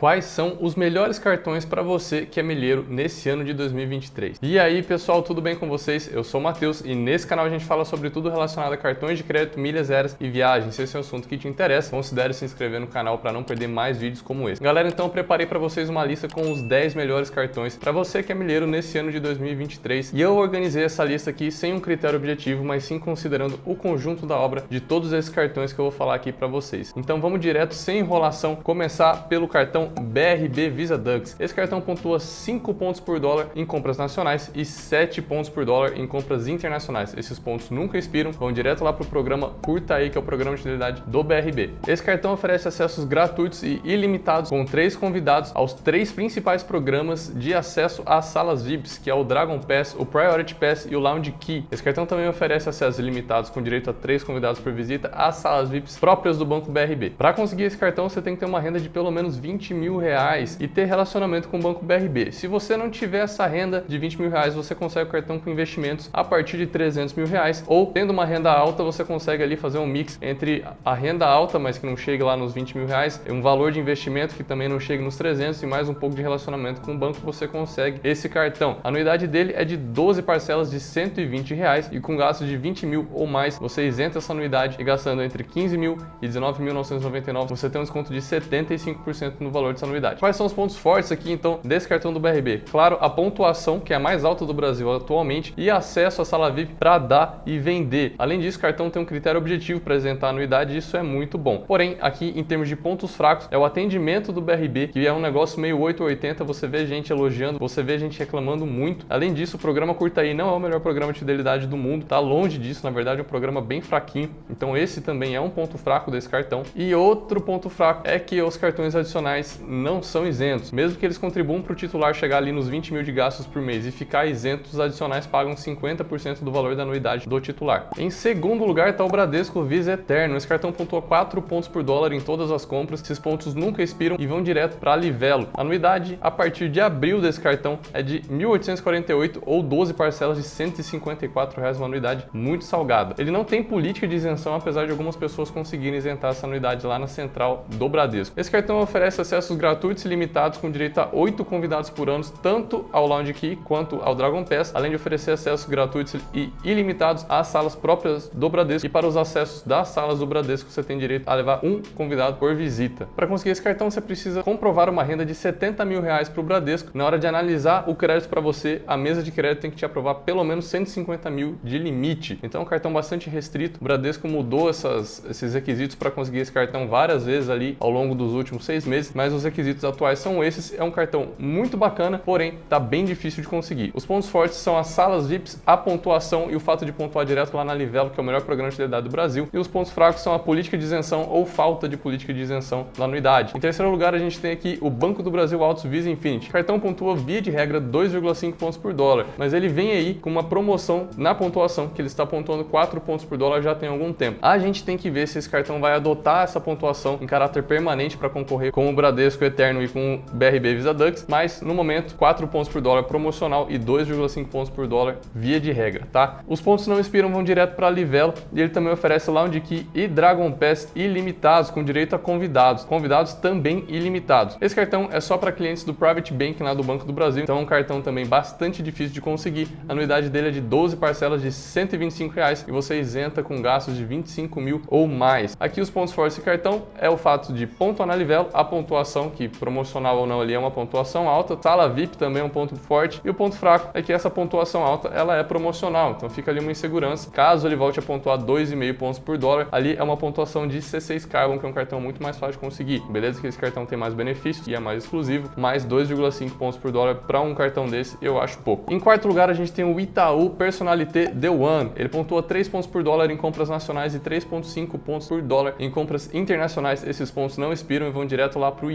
[0.00, 4.38] quais são os melhores cartões para você que é milheiro nesse ano de 2023.
[4.40, 6.10] E aí, pessoal, tudo bem com vocês?
[6.10, 9.18] Eu sou o Matheus e nesse canal a gente fala sobre tudo relacionado a cartões
[9.18, 10.74] de crédito, milhas aéreas e viagens.
[10.74, 13.42] Se esse é um assunto que te interessa, considere se inscrever no canal para não
[13.42, 14.62] perder mais vídeos como esse.
[14.62, 18.22] Galera, então eu preparei para vocês uma lista com os 10 melhores cartões para você
[18.22, 20.14] que é milheiro nesse ano de 2023.
[20.14, 24.24] E eu organizei essa lista aqui sem um critério objetivo, mas sim considerando o conjunto
[24.24, 26.90] da obra de todos esses cartões que eu vou falar aqui para vocês.
[26.96, 31.36] Então vamos direto sem enrolação, começar pelo cartão BRB Visa Dux.
[31.38, 35.98] Esse cartão pontua 5 pontos por dólar em compras nacionais e 7 pontos por dólar
[35.98, 37.14] em compras internacionais.
[37.16, 40.24] Esses pontos nunca expiram, vão direto lá para o programa Curta Aí, que é o
[40.24, 41.70] programa de fidelidade do BRB.
[41.86, 47.54] Esse cartão oferece acessos gratuitos e ilimitados com três convidados aos três principais programas de
[47.54, 51.32] acesso às salas VIPs, que é o Dragon Pass, o Priority Pass e o Lounge
[51.32, 51.64] Key.
[51.70, 55.70] Esse cartão também oferece acessos ilimitados com direito a três convidados por visita às salas
[55.70, 57.10] VIPs próprias do Banco BRB.
[57.10, 59.96] Para conseguir esse cartão, você tem que ter uma renda de pelo menos 20 mil
[59.96, 62.32] reais e ter relacionamento com o Banco BRB.
[62.32, 65.50] Se você não tiver essa renda de 20 mil reais, você consegue o cartão com
[65.50, 69.56] investimentos a partir de 300 mil reais ou tendo uma renda alta, você consegue ali
[69.56, 72.86] fazer um mix entre a renda alta, mas que não chegue lá nos 20 mil
[72.86, 76.14] reais, um valor de investimento que também não chegue nos 300 e mais um pouco
[76.14, 78.78] de relacionamento com o banco, você consegue esse cartão.
[78.84, 82.84] A anuidade dele é de 12 parcelas de 120 reais e com gastos de 20
[82.84, 87.70] mil ou mais, você isenta essa anuidade e gastando entre 15 mil e 19.999, você
[87.70, 90.20] tem um desconto de 75% no valor dessa anuidade.
[90.20, 92.62] Quais são os pontos fortes aqui então desse cartão do BRB?
[92.70, 96.50] Claro, a pontuação, que é a mais alta do Brasil atualmente, e acesso à sala
[96.50, 98.14] VIP para dar e vender.
[98.18, 101.02] Além disso, o cartão tem um critério objetivo para isentar a anuidade, e isso é
[101.02, 101.64] muito bom.
[101.66, 105.20] Porém, aqui em termos de pontos fracos, é o atendimento do BRB, que é um
[105.20, 109.06] negócio meio 880, você vê gente elogiando, você vê gente reclamando muito.
[109.08, 112.04] Além disso, o programa Curta Aí não é o melhor programa de fidelidade do mundo,
[112.04, 114.30] tá longe disso, na verdade é um programa bem fraquinho.
[114.50, 116.62] Então esse também é um ponto fraco desse cartão.
[116.74, 120.72] E outro ponto fraco é que os cartões adicionais não são isentos.
[120.72, 123.60] Mesmo que eles contribuam para o titular chegar ali nos 20 mil de gastos por
[123.60, 127.90] mês e ficar isento, os adicionais pagam 50% do valor da anuidade do titular.
[127.98, 130.36] Em segundo lugar está o Bradesco Visa Eterno.
[130.36, 133.00] Esse cartão pontua 4 pontos por dólar em todas as compras.
[133.02, 135.48] Esses pontos nunca expiram e vão direto para Livelo.
[135.54, 140.44] A anuidade a partir de abril desse cartão é de 1.848 ou 12 parcelas de
[140.44, 143.14] 154 reais, uma anuidade muito salgada.
[143.18, 146.98] Ele não tem política de isenção, apesar de algumas pessoas conseguirem isentar essa anuidade lá
[146.98, 148.38] na central do Bradesco.
[148.38, 152.84] Esse cartão oferece acessos gratuitos e limitados com direito a 8 convidados por ano, tanto
[152.92, 157.46] ao Lounge Key quanto ao Dragon Pass, além de oferecer acessos gratuitos e ilimitados às
[157.48, 158.86] salas próprias do Bradesco.
[158.86, 162.36] E para os acessos das salas do Bradesco, você tem direito a levar um convidado
[162.36, 163.08] por visita.
[163.16, 166.44] Para conseguir esse cartão, você precisa comprovar uma renda de 70 mil reais para o
[166.44, 166.90] Bradesco.
[166.94, 169.84] Na hora de analisar o crédito para você, a mesa de crédito tem que te
[169.84, 172.38] aprovar pelo menos 150 mil de limite.
[172.42, 173.80] Então é um cartão bastante restrito.
[173.80, 178.14] O Bradesco mudou essas, esses requisitos para conseguir esse cartão várias vezes ali ao longo
[178.14, 180.78] dos últimos seis meses, mas os requisitos atuais são esses.
[180.78, 183.92] É um cartão muito bacana, porém está bem difícil de conseguir.
[183.94, 187.56] Os pontos fortes são as salas VIPs, a pontuação e o fato de pontuar direto
[187.56, 189.48] lá na Livelo, que é o melhor programa de fidelidade do Brasil.
[189.52, 192.86] E os pontos fracos são a política de isenção ou falta de política de isenção
[192.98, 193.56] na anuidade.
[193.56, 196.48] Em terceiro lugar, a gente tem aqui o Banco do Brasil Autos Visa Infinity.
[196.48, 200.30] O cartão pontua via de regra 2,5 pontos por dólar, mas ele vem aí com
[200.30, 204.12] uma promoção na pontuação, que ele está pontuando 4 pontos por dólar já tem algum
[204.12, 204.38] tempo.
[204.42, 208.16] A gente tem que ver se esse cartão vai adotar essa pontuação em caráter permanente
[208.16, 212.46] para concorrer com o Bradesco Eterno e com BRB Visa Dux, mas no momento 4
[212.48, 216.40] pontos por dólar promocional e 2,5 pontos por dólar via de regra, tá?
[216.46, 220.08] Os pontos não expiram, vão direto para Livelo e ele também oferece Lounge Key e
[220.08, 224.56] Dragon Pass ilimitados com direito a convidados, convidados também ilimitados.
[224.60, 227.58] Esse cartão é só para clientes do Private Bank lá do Banco do Brasil, então
[227.58, 229.68] é um cartão também bastante difícil de conseguir.
[229.88, 233.96] A anuidade dele é de 12 parcelas de 125 reais e você isenta com gastos
[233.96, 235.56] de 25 mil ou mais.
[235.60, 239.09] Aqui os pontos fortes desse cartão é o fato de pontuar na Livelo, a pontuação,
[239.30, 242.76] que promocional ou não ali é uma pontuação alta, sala VIP também é um ponto
[242.76, 246.50] forte, e o ponto fraco é que essa pontuação alta ela é promocional, então fica
[246.50, 247.30] ali uma insegurança.
[247.30, 251.26] Caso ele volte a pontuar 2,5 pontos por dólar, ali é uma pontuação de C6
[251.26, 253.02] Carbon, que é um cartão muito mais fácil de conseguir.
[253.10, 256.92] Beleza que esse cartão tem mais benefícios e é mais exclusivo, mas 2,5 pontos por
[256.92, 258.92] dólar para um cartão desse eu acho pouco.
[258.92, 261.92] Em quarto lugar, a gente tem o Itaú Personalité The One.
[261.96, 265.90] Ele pontua 3 pontos por dólar em compras nacionais e 3,5 pontos por dólar em
[265.90, 267.06] compras internacionais.
[267.06, 268.90] Esses pontos não expiram e vão direto lá para o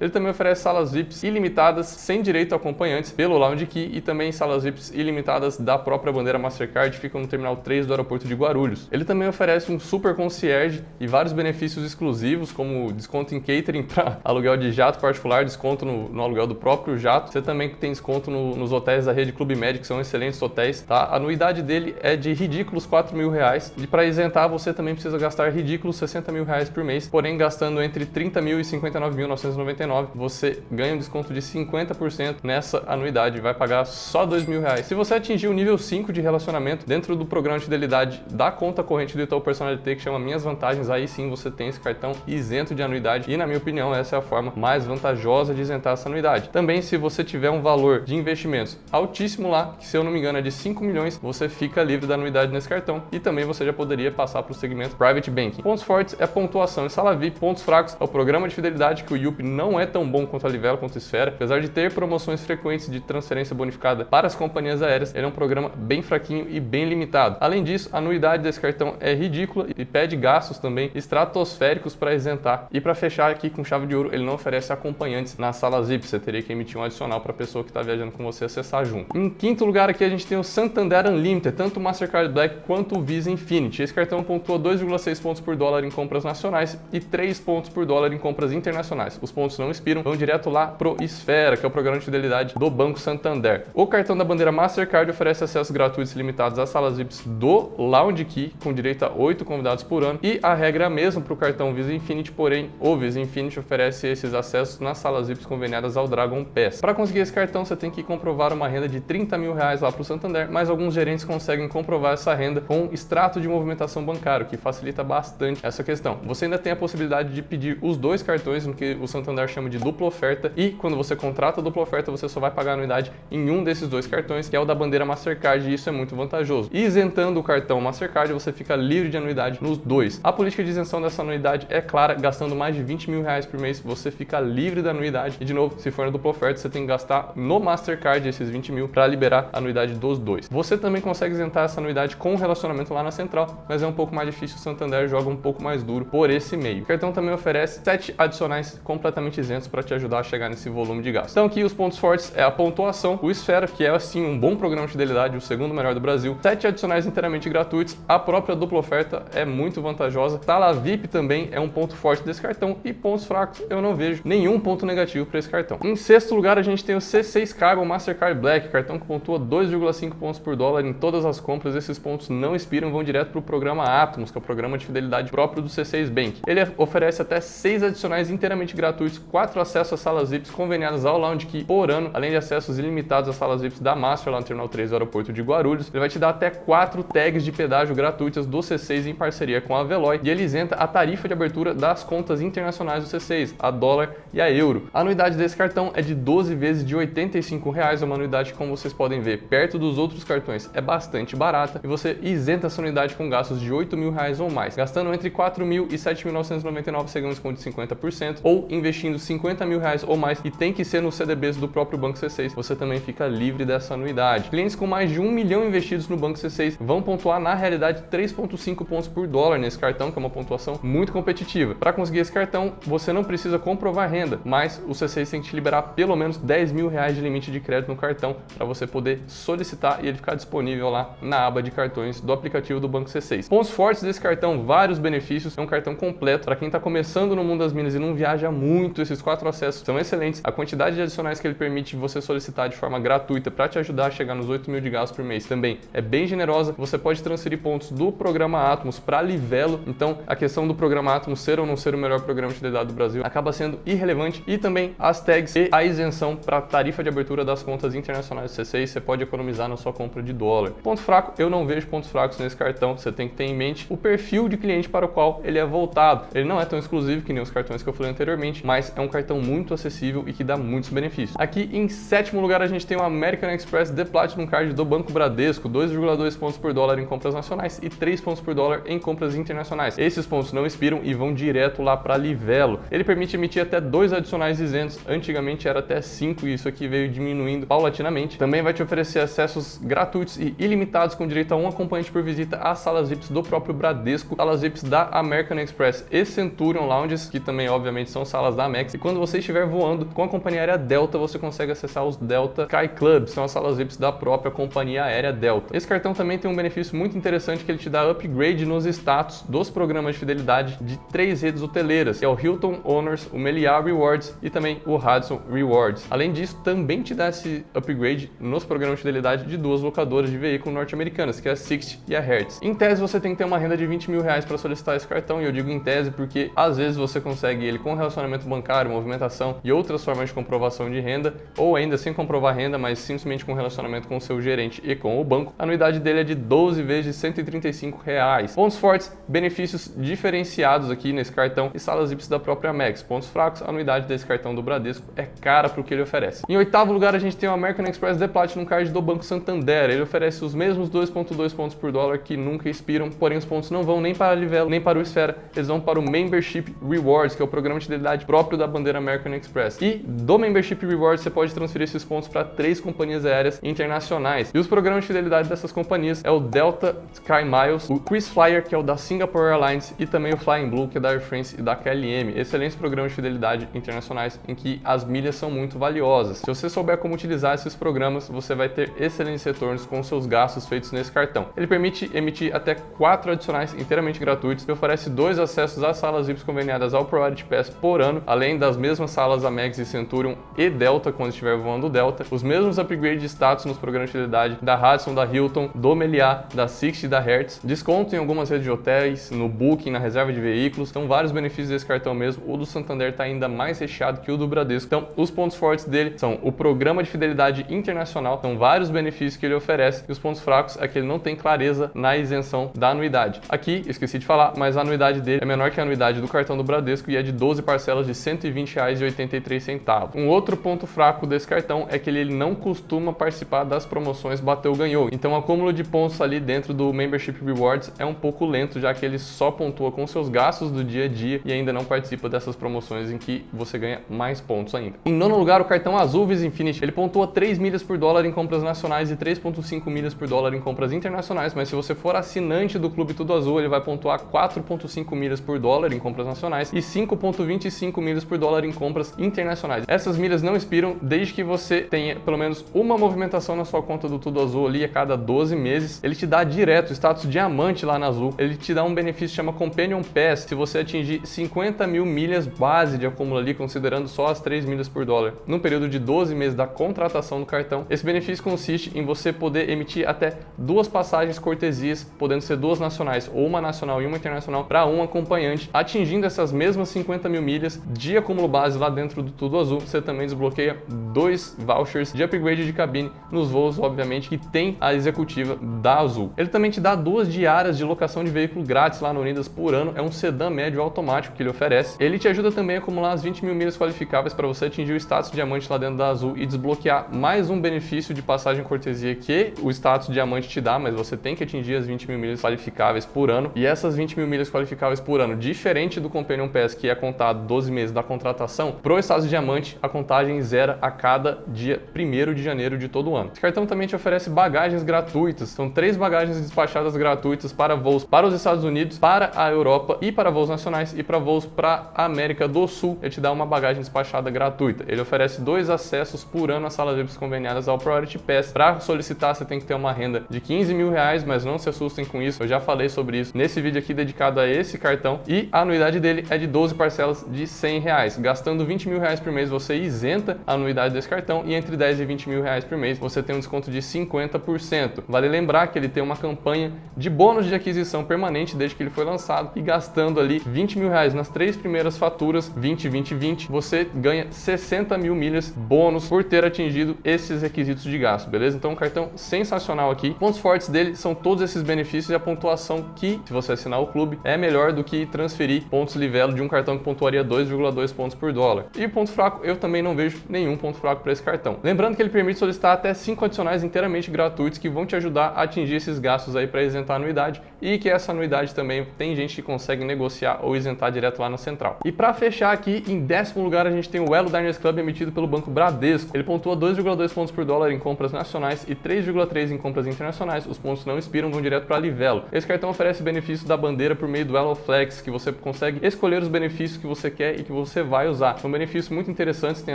[0.00, 4.30] Ele também oferece salas VIPs ilimitadas, sem direito a acompanhantes, pelo Lounge Key e também
[4.30, 8.88] salas VIPs ilimitadas da própria bandeira Mastercard, ficam no Terminal 3 do aeroporto de Guarulhos.
[8.92, 14.18] Ele também oferece um super concierge e vários benefícios exclusivos, como desconto em catering para
[14.22, 17.32] aluguel de jato particular, desconto no, no, aluguel do próprio jato.
[17.32, 20.82] Você também tem desconto no, nos hotéis da rede Clube Med, que são excelentes hotéis.
[20.82, 21.04] Tá?
[21.04, 23.72] A anuidade dele é de ridículos 4 mil reais.
[23.76, 27.82] E para isentar, você também precisa gastar ridículos 60 mil reais por mês, porém gastando
[27.82, 33.54] entre 30 mil e 59.999 29.999, você ganha um desconto de 50% nessa anuidade, vai
[33.54, 34.86] pagar só dois mil reais.
[34.86, 38.82] Se você atingir o nível 5 de relacionamento dentro do programa de fidelidade da conta
[38.82, 42.74] corrente do Itaú Personalité, que chama Minhas Vantagens, aí sim você tem esse cartão isento
[42.74, 46.08] de anuidade e, na minha opinião, essa é a forma mais vantajosa de isentar essa
[46.08, 46.48] anuidade.
[46.50, 50.18] Também, se você tiver um valor de investimentos altíssimo lá, que se eu não me
[50.18, 53.64] engano é de 5 milhões, você fica livre da anuidade nesse cartão e também você
[53.64, 55.62] já poderia passar para o segmento Private Banking.
[55.62, 59.12] Pontos fortes é pontuação e sala VIP, pontos fracos é o programa de fidelidade que
[59.12, 61.92] o Yup não é tão bom quanto a Livelo, quanto a Esfera, apesar de ter
[61.92, 66.46] promoções frequentes de transferência bonificada para as companhias aéreas, ele é um programa bem fraquinho
[66.48, 67.36] e bem limitado.
[67.40, 72.66] Além disso, a anuidade desse cartão é ridícula e pede gastos também estratosféricos para isentar.
[72.72, 76.06] E para fechar aqui com chave de ouro, ele não oferece acompanhantes na sala VIP,
[76.06, 78.84] você teria que emitir um adicional para a pessoa que está viajando com você acessar
[78.84, 79.16] junto.
[79.16, 82.98] Em quinto lugar aqui a gente tem o Santander Unlimited, tanto o Mastercard Black quanto
[82.98, 83.82] o Visa Infinity.
[83.82, 88.12] Esse cartão pontua 2,6 pontos por dólar em compras nacionais e 3 pontos por dólar
[88.12, 89.18] em compras internacionais.
[89.30, 92.54] Os pontos não expiram, vão direto lá pro Esfera, que é o programa de fidelidade
[92.56, 93.64] do Banco Santander.
[93.72, 98.52] O cartão da bandeira Mastercard oferece acessos gratuitos limitados às salas VIPs do Lounge Key,
[98.60, 101.36] com direito a 8 convidados por ano, e a regra é a mesma para o
[101.36, 106.08] cartão Visa Infinity, porém o Visa Infinity oferece esses acessos nas salas VIPs conveniadas ao
[106.08, 106.80] Dragon Pass.
[106.80, 109.92] Para conseguir esse cartão, você tem que comprovar uma renda de 30 mil reais lá
[109.92, 114.46] para o Santander, mas alguns gerentes conseguem comprovar essa renda com extrato de movimentação bancário,
[114.46, 116.18] que facilita bastante essa questão.
[116.24, 119.68] Você ainda tem a possibilidade de pedir os dois cartões, no que o Santander chama
[119.68, 123.12] de dupla oferta, e quando você contrata a dupla oferta, você só vai pagar anuidade
[123.30, 126.14] em um desses dois cartões, que é o da bandeira Mastercard, e isso é muito
[126.14, 126.70] vantajoso.
[126.72, 130.20] Isentando o cartão Mastercard, você fica livre de anuidade nos dois.
[130.22, 133.58] A política de isenção dessa anuidade é clara, gastando mais de 20 mil reais por
[133.58, 135.36] mês, você fica livre da anuidade.
[135.40, 138.48] E de novo, se for na dupla oferta, você tem que gastar no Mastercard esses
[138.48, 140.48] 20 mil para liberar a anuidade dos dois.
[140.50, 143.92] Você também consegue isentar essa anuidade com o relacionamento lá na central, mas é um
[143.92, 146.82] pouco mais difícil, o Santander joga um pouco mais duro por esse meio.
[146.82, 151.02] O cartão também oferece 7 adicionais completamente isentos para te ajudar a chegar nesse volume
[151.02, 151.30] de gasto.
[151.30, 154.54] Então aqui os pontos fortes é a pontuação, o Esfera, que é assim um bom
[154.54, 158.78] programa de fidelidade, o segundo melhor do Brasil, 7 adicionais inteiramente gratuitos, a própria dupla
[158.78, 163.24] oferta é muito vantajosa, sala VIP também é um ponto forte desse cartão e pontos
[163.24, 165.78] fracos eu não vejo nenhum ponto negativo para esse cartão.
[165.82, 170.14] Em sexto lugar a gente tem o C6 Carbon Mastercard Black, cartão que pontua 2,5
[170.14, 173.42] pontos por dólar em todas as compras, esses pontos não expiram, vão direto para o
[173.42, 176.42] programa Atomos, que é o programa de fidelidade próprio do C6 Bank.
[176.46, 181.46] Ele oferece até 6 adicionais inteiramente gratuitos, 4 acessos às salas VIPs conveniadas ao Lounge
[181.46, 184.68] Key por ano, além de acessos ilimitados às salas VIPs da Master lá no Terminal
[184.68, 185.88] 3 do aeroporto de Guarulhos.
[185.88, 189.76] Ele vai te dar até 4 tags de pedágio gratuitas do C6 em parceria com
[189.76, 193.70] a Veloy e ele isenta a tarifa de abertura das contas internacionais do C6, a
[193.70, 194.88] dólar e a euro.
[194.92, 198.76] A anuidade desse cartão é de 12 vezes de 85 reais, uma anuidade que, como
[198.76, 203.14] vocês podem ver, perto dos outros cartões é bastante barata e você isenta essa anuidade
[203.14, 207.20] com gastos de 8 mil reais ou mais, gastando entre 4 mil e 7.999 você
[207.20, 210.84] ganha um desconto de 50% ou investindo 50 mil reais ou mais e tem que
[210.84, 214.50] ser nos CDBs do próprio Banco C6, você também fica livre dessa anuidade.
[214.50, 218.84] Clientes com mais de um milhão investidos no Banco C6 vão pontuar na realidade 3,5
[218.84, 221.74] pontos por dólar nesse cartão, que é uma pontuação muito competitiva.
[221.74, 225.54] Para conseguir esse cartão, você não precisa comprovar renda, mas o C6 tem que te
[225.54, 229.22] liberar pelo menos 10 mil reais de limite de crédito no cartão para você poder
[229.26, 233.48] solicitar e ele ficar disponível lá na aba de cartões do aplicativo do Banco C6.
[233.48, 237.44] Pontos fortes desse cartão, vários benefícios, é um cartão completo para quem está começando no
[237.44, 240.40] mundo das minas e não viaja muito, esses quatro acessos são excelentes.
[240.44, 244.06] A quantidade de adicionais que ele permite você solicitar de forma gratuita para te ajudar
[244.06, 246.74] a chegar nos 8 mil de gastos por mês também é bem generosa.
[246.76, 251.40] Você pode transferir pontos do programa Atmos para Livelo, então a questão do programa Atmos
[251.40, 254.58] ser ou não ser o melhor programa de fidelidade do Brasil acaba sendo irrelevante e
[254.58, 258.86] também as tags e a isenção para tarifa de abertura das contas internacionais do C6
[258.86, 260.72] você pode economizar na sua compra de dólar.
[260.82, 262.96] Ponto fraco, eu não vejo pontos fracos nesse cartão.
[262.96, 265.64] Você tem que ter em mente o perfil de cliente para o qual ele é
[265.64, 266.26] voltado.
[266.34, 269.00] Ele não é tão exclusivo que nem os cartões que eu falei anteriormente, mas é
[269.00, 271.36] um cartão muito acessível e que dá muitos benefícios.
[271.38, 275.12] Aqui em sétimo lugar a gente tem o American Express The Platinum Card do Banco
[275.12, 279.34] Bradesco, 2,2 pontos por dólar em compras nacionais e 3 pontos por dólar em compras
[279.34, 279.98] internacionais.
[279.98, 282.80] Esses pontos não expiram e vão direto lá para Livelo.
[282.90, 284.98] Ele permite emitir até dois adicionais isentos.
[285.08, 288.38] Antigamente era até 5 e isso aqui veio diminuindo paulatinamente.
[288.38, 292.56] Também vai te oferecer acessos gratuitos e ilimitados com direito a um acompanhante por visita
[292.58, 297.40] às salas VIPs do próprio Bradesco, salas VIPs da American Express e Centurion Lounges, que
[297.40, 298.94] também obviamente são salas da Amex.
[298.94, 302.62] E quando você estiver voando com a companhia aérea Delta, você consegue acessar os Delta
[302.62, 305.76] Sky Clubs, são as salas VIPs da própria companhia aérea Delta.
[305.76, 309.42] Esse cartão também tem um benefício muito interessante que ele te dá upgrade nos status
[309.48, 313.80] dos programas de fidelidade de três redes hoteleiras, que é o Hilton Honors, o Meliá
[313.80, 316.06] Rewards e também o Hudson Rewards.
[316.10, 320.36] Além disso, também te dá esse upgrade nos programas de fidelidade de duas locadoras de
[320.36, 322.60] veículo norte-americanas, que é a Sixt e a Hertz.
[322.62, 325.06] Em tese, você tem que ter uma renda de 20 mil reais para solicitar esse
[325.06, 328.48] cartão, e eu digo em tese porque às vezes você consegue ele com relacionamento extrato
[328.48, 332.98] bancário, movimentação e outras formas de comprovação de renda, ou ainda sem comprovar renda, mas
[332.98, 336.24] simplesmente com relacionamento com o seu gerente e com o banco, a anuidade dele é
[336.24, 338.54] de 12 vezes de 135 reais.
[338.54, 343.02] Pontos fortes, benefícios diferenciados aqui nesse cartão e salas VIPs da própria Max.
[343.02, 346.42] Pontos fracos, a anuidade desse cartão do Bradesco é cara para o que ele oferece.
[346.48, 349.90] Em oitavo lugar, a gente tem o American Express The Platinum Card do Banco Santander.
[349.90, 353.82] Ele oferece os mesmos 2.2 pontos por dólar que nunca expiram, porém os pontos não
[353.82, 357.34] vão nem para a Livelo, nem para o Esfera, eles vão para o Membership Rewards,
[357.34, 359.76] que é o programa de fidelidade próprio da bandeira American Express.
[359.82, 364.52] E do Membership Rewards você pode transferir esses pontos para três companhias aéreas internacionais.
[364.54, 368.62] E os programas de fidelidade dessas companhias é o Delta Sky Miles, o Chris Flyer,
[368.62, 371.20] que é o da Singapore Airlines, e também o Flying Blue, que é da Air
[371.20, 372.32] France e da KLM.
[372.36, 376.38] Excelentes programas de fidelidade internacionais em que as milhas são muito valiosas.
[376.38, 380.68] Se você souber como utilizar esses programas, você vai ter excelentes retornos com seus gastos
[380.68, 381.48] feitos nesse cartão.
[381.56, 386.44] Ele permite emitir até quatro adicionais inteiramente gratuitos e oferece dois acessos às salas VIPs
[386.44, 391.12] conveniadas ao Priority Pass por ano, além das mesmas salas Amex e Centurion e Delta
[391.12, 395.14] quando estiver voando Delta, os mesmos upgrades de status nos programas de fidelidade da Radisson,
[395.14, 399.30] da Hilton, do Meliá, da Sixt e da Hertz, desconto em algumas redes de hotéis,
[399.30, 402.42] no Booking, na reserva de veículos, então vários benefícios desse cartão mesmo.
[402.46, 404.86] O do Santander está ainda mais recheado que o do Bradesco.
[404.86, 409.46] Então, os pontos fortes dele são o programa de fidelidade internacional, são vários benefícios que
[409.46, 412.90] ele oferece, e os pontos fracos é que ele não tem clareza na isenção da
[412.90, 413.40] anuidade.
[413.48, 416.56] Aqui, esqueci de falar, mas a anuidade dele é menor que a anuidade do cartão
[416.56, 420.14] do Bradesco e é de 12 parcelas de R$ 120,83.
[420.14, 424.74] Um outro ponto fraco desse cartão é que ele não costuma participar das promoções bateu
[424.74, 425.08] ganhou.
[425.12, 428.92] Então, o acúmulo de pontos ali dentro do Membership Rewards é um pouco lento, já
[428.94, 432.28] que ele só pontua com seus gastos do dia a dia e ainda não participa
[432.28, 434.96] dessas promoções em que você ganha mais pontos ainda.
[435.04, 436.82] Em nono lugar, o cartão Azul Visa Infinity.
[436.82, 440.60] Ele pontua 3 milhas por dólar em compras nacionais e 3,5 milhas por dólar em
[440.60, 445.14] compras internacionais, mas se você for assinante do Clube Tudo Azul, ele vai pontuar 4,5
[445.14, 449.86] milhas por dólar em compras nacionais e 5,25 milhas por dólar em compras internacionais.
[449.88, 454.06] Essas milhas não expiram desde que você tenha pelo menos uma movimentação na sua conta
[454.06, 455.98] do Tudo Azul ali a cada 12 meses.
[456.04, 458.34] Ele te dá direto status diamante lá na Azul.
[458.36, 462.46] Ele te dá um benefício que chama Companion Pass se você atingir 50 mil milhas
[462.46, 466.34] base de acúmulo ali, considerando só as 3 milhas por dólar, no período de 12
[466.34, 467.86] meses da contratação do cartão.
[467.88, 473.30] Esse benefício consiste em você poder emitir até duas passagens cortesias, podendo ser duas nacionais,
[473.32, 477.79] ou uma nacional e uma internacional, para um acompanhante, atingindo essas mesmas 50 mil milhas
[477.86, 479.80] de acúmulo base lá dentro do Tudo Azul.
[479.80, 480.76] Você também desbloqueia
[481.12, 486.32] dois vouchers de upgrade de cabine nos voos, obviamente, que tem a executiva da Azul.
[486.36, 489.74] Ele também te dá duas diárias de locação de veículo grátis lá no Unidas por
[489.74, 489.92] ano.
[489.96, 491.96] É um sedã médio automático que ele oferece.
[492.02, 494.96] Ele te ajuda também a acumular as 20 mil milhas qualificáveis para você atingir o
[494.96, 499.52] status diamante lá dentro da Azul e desbloquear mais um benefício de passagem cortesia que
[499.62, 503.04] o status diamante te dá, mas você tem que atingir as 20 mil milhas qualificáveis
[503.04, 503.52] por ano.
[503.54, 507.46] E essas 20 mil milhas qualificáveis por ano, diferente do Companion Pass, que é contado
[507.46, 512.42] 12 meses da contratação, pro status diamante a contagem zera a cada dia 1 de
[512.42, 513.30] janeiro de todo ano.
[513.32, 515.50] Esse cartão também te oferece bagagens gratuitas.
[515.50, 520.10] São três bagagens despachadas gratuitas para voos para os Estados Unidos, para a Europa e
[520.10, 522.98] para voos nacionais e para voos para a América do Sul.
[523.00, 524.84] Ele te dá uma bagagem despachada gratuita.
[524.88, 528.52] Ele oferece dois acessos por ano às salas VIPs conveniadas ao Priority Pass.
[528.52, 531.68] Para solicitar, você tem que ter uma renda de 15 mil reais, mas não se
[531.68, 532.42] assustem com isso.
[532.42, 535.20] Eu já falei sobre isso nesse vídeo aqui dedicado a esse cartão.
[535.26, 538.16] E a anuidade dele é de 12 parcelas de 100 reais.
[538.18, 542.00] Gastando 20 mil reais por mês, você isenta a anuidade desse cartão e entre 10
[542.00, 545.04] e 20 mil reais por mês, você tem um desconto de 50%.
[545.06, 548.90] Vale lembrar que ele tem uma campanha de bônus de aquisição permanente desde que ele
[548.90, 553.48] foi lançado e gastando ali 20 mil reais nas três primeiras faturas, 20, 20, 20,
[553.48, 558.56] você ganha 60 mil milhas bônus por ter atingido esses requisitos de gasto, beleza?
[558.56, 560.14] Então, um cartão sensacional aqui.
[560.14, 563.88] Pontos fortes dele são todos esses benefícios e a pontuação que, se você assinar o
[563.88, 568.16] clube, é melhor do que transferir pontos livelo de um cartão que pontuaria 2,2 pontos
[568.16, 568.66] por dólar.
[568.76, 571.58] E ponto fraco, eu também não vejo nenhum ponto fraco para esse cartão.
[571.62, 575.42] Lembrando que ele permite solicitar até 5 adicionais inteiramente gratuitos que vão te ajudar a
[575.42, 579.36] atingir esses gastos aí para isentar a anuidade e que essa anuidade também tem gente
[579.36, 581.78] que consegue negociar ou isentar direto lá na central.
[581.84, 585.12] E para fechar aqui, em décimo lugar a gente tem o Elo Diners Club emitido
[585.12, 586.10] pelo Banco Bradesco.
[586.14, 590.46] Ele pontua 2,2 pontos por dólar em compras nacionais e 3,3 em compras internacionais.
[590.46, 592.24] Os pontos não expiram, vão direto para Livelo.
[592.32, 596.22] Esse cartão oferece benefícios da bandeira por meio do Elo Flex, que você consegue escolher
[596.22, 598.38] os benefícios que você quer e que você vai usar.
[598.38, 599.74] São benefícios muito interessantes, tem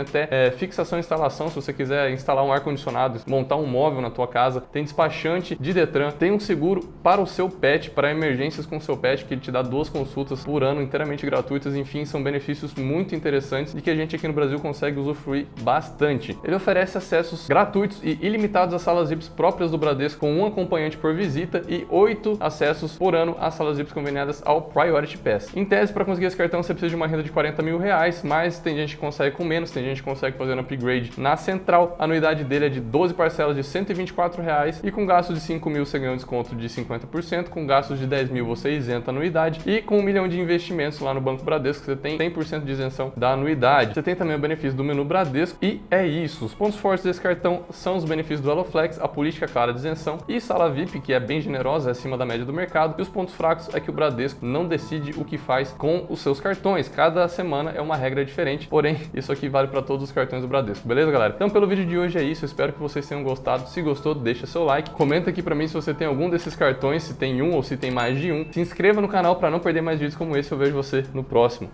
[0.00, 4.10] até é, fixação e instalação, se você quiser instalar um ar-condicionado, montar um móvel na
[4.10, 8.10] tua casa, tem despachante de Detran, tem um seguro para o seu pet pet para
[8.10, 11.76] emergências com seu pet, que ele te dá duas consultas por ano inteiramente gratuitas.
[11.76, 16.36] Enfim, são benefícios muito interessantes e que a gente aqui no Brasil consegue usufruir bastante.
[16.42, 20.96] Ele oferece acessos gratuitos e ilimitados às salas VIPs próprias do Bradesco, com um acompanhante
[20.96, 25.54] por visita e oito acessos por ano às salas VIPs conveniadas ao Priority Pass.
[25.54, 28.22] Em tese, para conseguir esse cartão, você precisa de uma renda de 40 mil reais,
[28.24, 31.36] mas tem gente que consegue com menos, tem gente que consegue fazer um upgrade na
[31.36, 31.94] central.
[31.98, 35.68] A anuidade dele é de 12 parcelas de 124 reais e com gastos de 5
[35.68, 39.12] mil você ganha um desconto de 50%, com gastos de 10 mil você isenta a
[39.12, 42.72] anuidade e com um milhão de investimentos lá no Banco Bradesco você tem 100% de
[42.72, 43.94] isenção da anuidade.
[43.94, 46.44] Você tem também o benefício do menu Bradesco e é isso.
[46.44, 50.18] Os pontos fortes desse cartão são os benefícios do HeloFlex, a política clara de isenção
[50.28, 52.94] e sala VIP, que é bem generosa, é acima da média do mercado.
[52.98, 56.20] E os pontos fracos é que o Bradesco não decide o que faz com os
[56.20, 56.88] seus cartões.
[56.88, 60.48] Cada semana é uma regra diferente, porém, isso aqui vale para todos os cartões do
[60.48, 61.34] Bradesco, beleza, galera?
[61.34, 62.44] Então, pelo vídeo de hoje é isso.
[62.44, 63.68] Espero que vocês tenham gostado.
[63.68, 64.90] Se gostou, deixa seu like.
[64.90, 67.76] Comenta aqui para mim se você tem algum desses cartões, se tem um ou se
[67.76, 68.50] tem mais de um.
[68.52, 70.52] Se inscreva no canal para não perder mais vídeos como esse.
[70.52, 71.70] Eu vejo você no próximo.